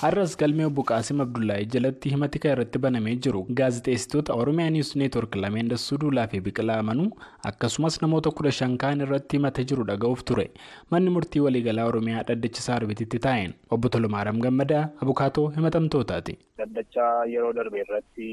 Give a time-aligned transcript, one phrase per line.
[0.00, 5.34] Har'as galmee obbo Qaasim Abdullahi jalatti himati kan irratti banamee jiru gaazexeessitoota Oromiyaa Niwus Neetwoork
[5.44, 7.08] lameen Dassuu Duulaa fi Biqilaa Amanuu
[7.50, 10.46] akkasumas namoota kudha shan kaan irratti himatee jiru dhaga'uuf ture.
[10.90, 16.38] Manni murtii waliigalaa Oromiyaa dhaddacha Saarbititti taa'een obbo Tolumaaram Gammadaa abukaatoo himatamtootaati.
[16.62, 18.30] Dhaddacha yeroo darbe irratti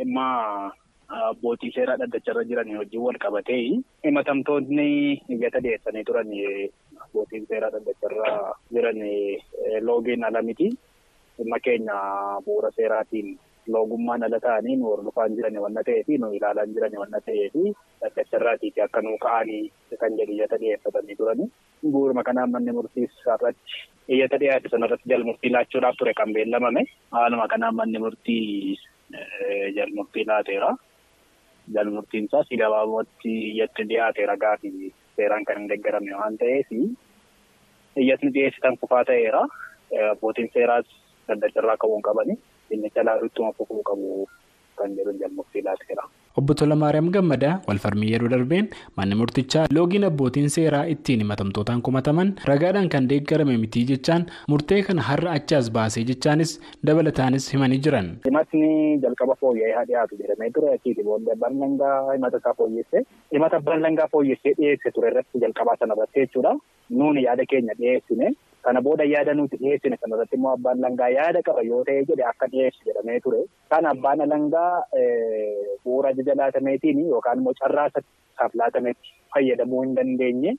[0.00, 0.26] dhimma
[1.28, 3.62] abbootii seeraa dhaddacharra jiran wajjin wal qabatee
[4.08, 4.88] himatamtoonni
[5.36, 6.32] iyyata dhiyeessanii turan
[7.10, 8.98] abbootiin seeraa dhaddacharra jiran
[9.86, 10.70] loogiin ala miti.
[11.38, 11.94] Dhimma keenya
[12.46, 13.38] bu'uura seeraatiin
[13.74, 17.72] loogummaan ala ta'anii nu hordofaan jiran wanna ta'ee fi nu ilaalaan jiran wanna ta'ee fi
[18.02, 19.70] dhaddacharraatiiti akka nu ka'anii
[20.00, 21.50] kan jedhu iyyata dhiyeeffatanii turani.
[21.82, 26.84] Bu'uuruma kanaan manni murtiis irratti iyyata dhiyaate sanarratti jalmurtii laachuudhaaf ture kan beellamame.
[27.10, 28.76] Haaluma kanaan manni murtii
[29.76, 30.70] jalmurtii laateera.
[31.74, 34.70] Jalmurtiin isaas gabaabumatti iyyatti dhiyaate ragaa fi
[35.16, 36.70] seeraan kan hin deeggarame waan ta'eef
[37.96, 39.42] iyyatni dhiyeessitan kufaa ta'eera.
[40.12, 40.86] Abbootiin seeraas
[41.28, 42.38] dhaddacharraa qabuun qabani.
[42.70, 44.28] Inni jalaa ittuma fufuu qabu
[44.78, 46.04] kan jedhu jalmurtii laateera.
[46.38, 48.66] Obbo Tolamaariyaam Gammadaa walfarmii yeroo darbeen
[48.98, 55.02] manni murtichaa loogiin abbootiin seeraa ittiin himatamtootaan kumataman ragaadhaan kan deeggarame mitii jechaan murtee kana
[55.08, 56.52] har'a achaas baasee jechaanis
[56.86, 58.10] dabalataanis himanii jiran.
[58.26, 63.56] Himatni jalqaba fooyya'ee haa dhiyaatu jedhamee ture achiiti booddee abbaan langaa himata isaa fooyyessee himata
[63.62, 66.54] abbaan langaa fooyyessee dhiyeesse ture irratti jalqabaa sana irratti jechuudha.
[66.90, 68.30] Nuuni yaada keenya dhiyeessine
[68.66, 72.46] kana booda yaada nuti dhiyeessine sanarratti immoo abbaan langaa yaada qaba yoo ta'e jedhe akka
[72.54, 73.40] dhiyeessu jedhamee ture.
[73.70, 74.82] Kan abbaan langaa
[75.84, 80.52] bu'uura ajaja laatameetiin yookaan immoo carraa isaaf laatametti fayyadamuu hin dandeenye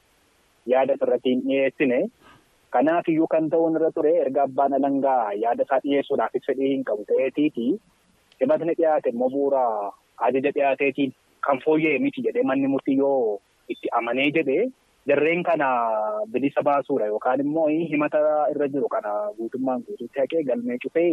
[0.73, 2.00] yaada irratti hin dhiyeessine.
[2.76, 7.06] Kanaaf iyyuu kan ta'uun irra ture erga abbaan langaa yaada isaa dhiyeessuudhaafis fedhii hin qabu
[7.14, 7.66] ta'eetiiti
[8.44, 9.64] himatni dhiyaate immoo bu'uura
[10.28, 11.12] ajaja dhiyaateetiin
[11.48, 13.40] kan fooyya'e miti jedhee manni murtii yoo
[13.76, 14.64] itti amanee jedhee
[15.08, 15.68] jarreen kana
[16.34, 18.20] bilisa baasuudha yookaan immoo himata
[18.54, 21.10] irra jiru kana guutummaan guutuutti haqee galmee cufee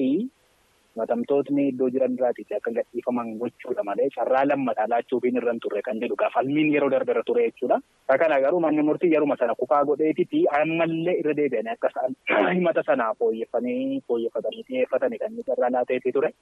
[0.99, 6.01] himatamtootni iddoo jiran irraatiif akka gadhiifaman gochuudha malee carraa lammataa laachuufiin irra hin turre kan
[6.03, 7.79] jedhu falmiin yeroo darbe irra ture jechuudha.
[8.23, 12.07] Kana garuu manni murtii yeruma sana kufaa godheetiti ammallee irra deebi'anii akka
[12.59, 16.33] himata sana fooyyeffatanii dhiyeeffatanii kan inni carraa laateetii ture.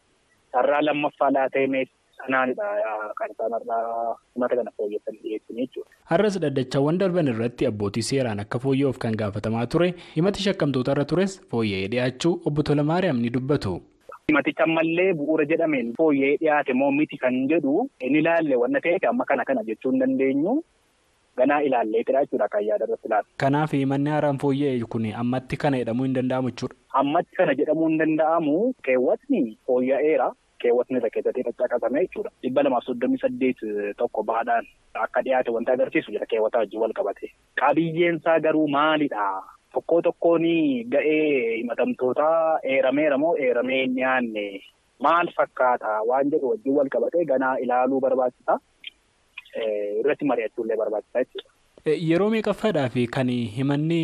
[0.57, 1.67] Carraa lammaffaa laatee
[2.19, 2.69] sanaanidha
[3.19, 5.91] kan isaan irraa himata kana fooyyeffanii dhiyeessanii jechuudha.
[6.13, 11.41] Har'as dhaddachaawwan darban irratti abbootii seeraan akka fooyya'uuf kan gaafatamaa ture himati shakkamtoota irra tures
[11.51, 13.75] fooyya'ee dhiyaachuu obbo Tolamaariyaam ni dubbatu.
[14.29, 19.25] Himaticha ammallee bu'uura jedhameen fooyya'ee dhiyaate moo miti kan jedhu inni ilaalle wanna ta'eef amma
[19.29, 20.55] kana kana jechuu hin dandeenyu
[21.41, 23.29] ganaa ilaalleetidha jechuudha kan yaada irratti ilaalla.
[23.43, 26.75] Kanaaf manni haaraan fooyya'e kun ammatti kana jedhamuu hin danda'amu jechuudha.
[27.03, 28.57] Ammatti kana jedhamuu hin danda'amu
[28.89, 30.29] keewwatni fooyya'eera.
[30.63, 32.31] Keewwatni irra keessatti caccaqasame jechuudha.
[32.43, 33.61] Dhibba lamaaf soddomii saddeet
[33.99, 34.67] tokko baadhaan
[35.07, 37.33] akka dhiyaate wanta agarsiisu jira keewwata wajjin wal qabate.
[37.61, 39.27] Qabiyyeensaa garuu maalidha?
[39.75, 40.45] Tokkoo tokkoon
[40.93, 44.45] ga'ee himatamtootaa eerameera moo eeramee hin dhiyaanne
[45.07, 48.59] maal fakkaata waan jedhu wajjin wal qabatee ganaa ilaaluu barbaachisa.
[50.01, 51.51] Irratti mari'achuullee barbaachisa jechuudha.
[51.87, 53.99] Yeroo meeqaffaadhaaf kan himanni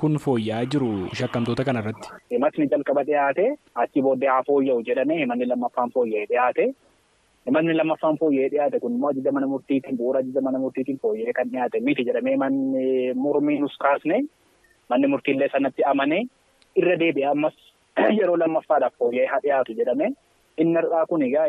[0.00, 2.08] kun fooyya'aa jiru shakkamtoota kanarratti?
[2.34, 3.44] Himatni jalqaba dhiyaate
[3.82, 6.66] achi booddee haa fooyya'u jedhamee himanni lammaffaan fooyya'ee dhiyaate.
[7.46, 11.52] Himanni lammaffaan fooyya'ee dhiyaate kun immoo ajaja mana murtiitiin bu'uura ajaja mana murtiitiin fooyya'ee kan
[11.52, 14.20] dhiyaate miti jedhamee manni mormii nus kaasne
[14.90, 16.20] manni murtiillee sanatti amane
[16.82, 17.54] irra deebi'ee ammas
[18.18, 20.10] yeroo lammaffaadhaaf fooyya'ee haa dhiyaatu jedhame
[20.58, 21.46] inni har'aa kun egaa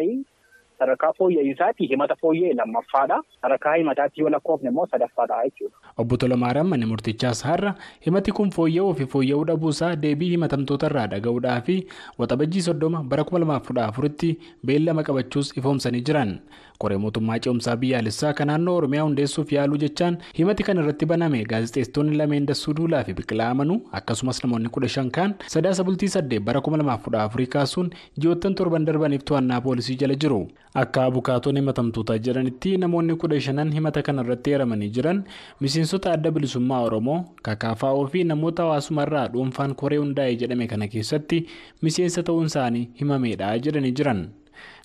[0.79, 3.21] sadarkaa fooyya'insaatti himata fooyya'e lammaffaadha.
[3.41, 5.75] Sadarkaa himataatti yoo lakkoofne immoo sadaffaadha jechuudha.
[5.97, 11.61] Obbo Tolamaariyaam manni murtichaas har'a himati kun fooyya'uu fi fooyya'uu dhabuusaa deebii himatamtoota irraa dhaga'uudhaa
[11.61, 11.77] fi
[12.17, 16.39] waxabajjii soddoma bara kuma lamaaf kudha afuritti beellama qabachuus ifoomsanii jiran.
[16.79, 22.17] Qoree mootummaa ce'umsaa biyyaalessaa kan naannoo Oromiyaa hundeessuuf yaaluu jechaan himati kan irratti baname gaazexeessitoonni
[22.17, 26.61] lameen Dassuu Duulaa fi Biqilaa Amanuu akkasumas namoonni kudha shan kaan sadaasa bultii saddeet bara
[26.61, 27.89] kuma lamaaf kudha afurii kaasuun
[28.19, 30.47] ji'oottan torban darbaniif to'annaa poolisii jala jiru.
[30.81, 35.21] Akka abukaatoon himatamtootaa jedhanitti namoonni kudha shanan himata kana irratti eeramanii jiran
[35.65, 37.15] miseensota adda bilisummaa Oromoo
[37.47, 41.39] kakaafa'oo fi namoota hawaasumarraa dhuunfaan koree hundaa'e jedhame kana keessatti
[41.88, 44.21] miseensa ta'uun isaanii himameedha jedhanii jiran.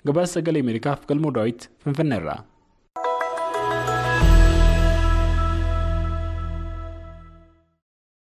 [0.06, 2.41] Gabaasa sagalee Ameerikaaf galmoo daawwiti Finfinneerraa.